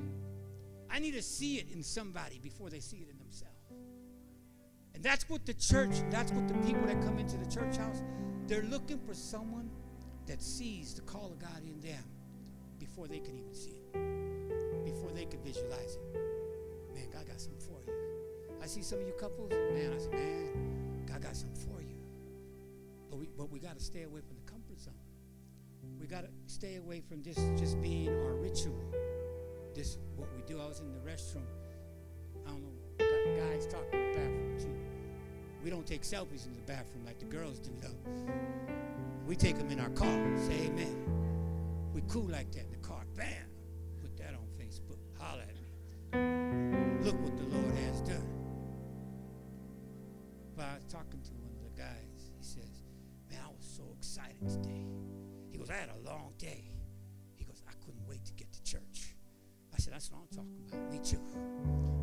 [0.91, 3.53] I need to see it in somebody before they see it in themselves.
[4.93, 8.01] And that's what the church, that's what the people that come into the church house,
[8.47, 9.69] they're looking for someone
[10.25, 12.03] that sees the call of God in them
[12.79, 16.17] before they can even see it, before they can visualize it.
[16.93, 17.93] Man, God got something for you.
[18.61, 21.95] I see some of you couples, man, I said, man, God got something for you.
[23.09, 24.93] But we, but we got to stay away from the comfort zone.
[25.99, 28.79] We got to stay away from this just being our ritual.
[29.75, 30.59] This, what we do.
[30.59, 31.45] I was in the restroom.
[32.45, 34.86] I don't know, guys talking in bathroom too.
[35.67, 38.31] We don't take selfies in the bathroom like the girls do, though.
[39.27, 40.17] We take them in our car.
[40.47, 41.91] Say amen.
[41.93, 43.01] We cool like that in the car.
[43.17, 43.27] Bam.
[43.99, 44.95] Put that on Facebook.
[45.19, 47.03] Holler at me.
[47.03, 48.29] Look what the Lord has done.
[50.55, 52.31] But I was talking to one of the guys.
[52.37, 52.85] He says,
[53.29, 54.85] Man, I was so excited today.
[55.51, 56.63] He goes, I had a long day.
[57.35, 59.17] He goes, I couldn't wait to get to church.
[59.75, 60.89] I said, That's what I'm talking about.
[60.89, 61.19] Me too.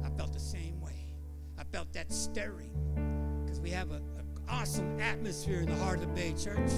[0.05, 1.15] I felt the same way.
[1.57, 2.84] I felt that stirring
[3.65, 4.03] we have an
[4.47, 6.71] awesome atmosphere in the heart of the Bay Church.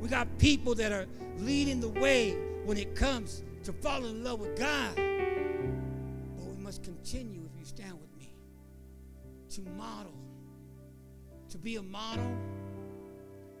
[0.00, 1.04] We got people that are
[1.36, 4.96] leading the way when it comes to falling in love with God.
[4.96, 8.32] But we must continue, if you stand with me,
[9.50, 10.14] to model,
[11.50, 12.34] to be a model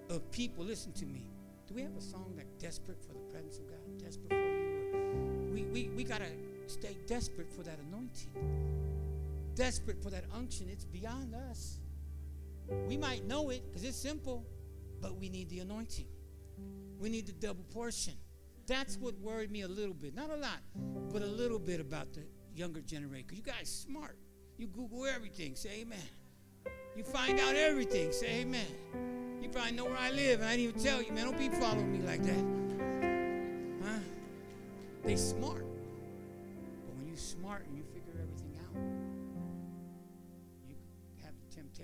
[0.08, 0.64] of people.
[0.64, 1.26] Listen to me.
[1.68, 3.76] Do we have a song like Desperate for the Presence of God?
[4.02, 5.50] Desperate for you?
[5.52, 6.30] We, we, we got to
[6.68, 8.30] stay desperate for that anointing,
[9.54, 10.68] desperate for that unction.
[10.70, 11.79] It's beyond us.
[12.88, 14.44] We might know it because it's simple,
[15.00, 16.06] but we need the anointing.
[16.98, 18.14] We need the double portion.
[18.66, 20.14] That's what worried me a little bit.
[20.14, 20.60] Not a lot,
[21.12, 22.22] but a little bit about the
[22.54, 23.28] younger generation.
[23.32, 24.16] You guys smart.
[24.58, 25.56] You Google everything.
[25.56, 25.98] Say amen.
[26.94, 28.12] You find out everything.
[28.12, 28.66] Say amen.
[29.40, 31.24] You probably know where I live, and I didn't even tell you, man.
[31.24, 32.44] Don't be following me like that.
[33.82, 34.00] Huh?
[35.02, 35.69] They smart.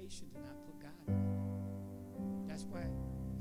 [0.06, 2.46] Temptation to not put God in.
[2.46, 2.82] That's why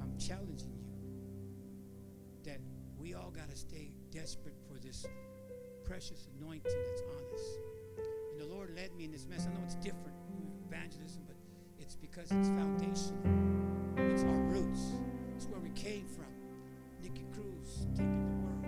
[0.02, 2.60] I'm challenging you that
[2.98, 5.06] we all got to stay desperate for this
[5.84, 7.46] precious anointing that's on us.
[8.32, 9.46] And the Lord led me in this mess.
[9.46, 10.18] I know it's different
[10.68, 11.36] evangelism, but
[11.78, 13.22] it's because it's foundational.
[13.98, 14.82] It's our roots.
[15.36, 16.34] It's where we came from.
[17.04, 18.66] Nicky Cruz taking the world.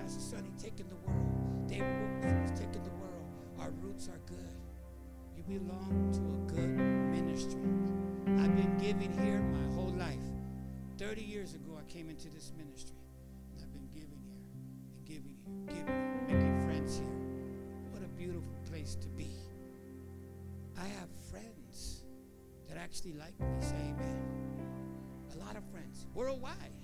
[0.00, 1.68] Pastor Sonny taking the world.
[1.68, 1.92] David
[2.24, 3.28] Wilkerson taking the world.
[3.60, 4.56] Our roots are good.
[5.36, 6.87] You belong to a good
[7.38, 7.60] ministry.
[8.42, 10.18] I've been giving here my whole life.
[10.98, 12.96] 30 years ago, I came into this ministry.
[13.52, 14.42] And I've been giving here
[14.92, 15.36] and giving
[15.68, 15.84] here,
[16.26, 17.06] giving making friends here.
[17.92, 19.30] What a beautiful place to be.
[20.76, 22.02] I have friends
[22.68, 23.46] that actually like me.
[23.60, 24.18] Say amen.
[25.34, 26.06] A lot of friends.
[26.14, 26.74] Worldwide.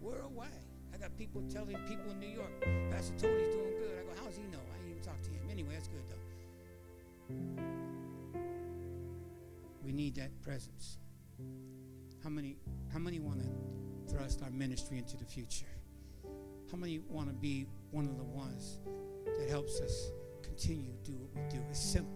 [0.00, 0.50] Worldwide.
[0.92, 2.50] I got people telling people in New York,
[2.90, 3.98] Pastor Tony's doing good.
[4.00, 4.58] I go, how's he know?
[4.58, 5.42] I didn't even talk to him.
[5.50, 7.73] Anyway, that's good though.
[9.94, 10.98] Need that presence.
[12.24, 12.56] How many
[12.92, 15.70] how many want to thrust our ministry into the future?
[16.68, 18.80] How many want to be one of the ones
[19.38, 20.10] that helps us
[20.42, 21.62] continue to do what we do?
[21.70, 22.12] It's simple.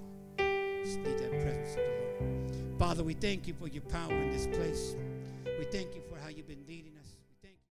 [0.85, 2.79] Just need that presence of the Lord.
[2.81, 4.97] Father, we thank you for your power in this place.
[5.45, 6.18] We thank you for